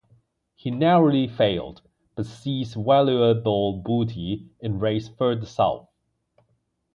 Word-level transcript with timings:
He 0.55 0.71
narrowly 0.71 1.27
failed, 1.27 1.83
but 2.15 2.25
seized 2.25 2.73
valuable 2.73 3.73
booty 3.83 4.49
in 4.59 4.79
raids 4.79 5.07
further 5.09 5.45
south. 5.45 5.89